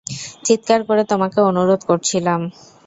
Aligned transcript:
চিৎকার 0.45 0.79
করে 0.87 1.03
তোমাকে 1.11 1.39
অনুরোধ 1.49 1.81
করছিলাম! 1.89 2.41